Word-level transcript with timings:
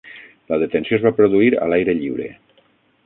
La 0.53 0.57
detenció 0.63 0.97
es 0.99 1.05
va 1.07 1.13
produir 1.19 1.51
a 1.67 1.71
l'aire 1.73 1.97
lliure. 2.01 2.27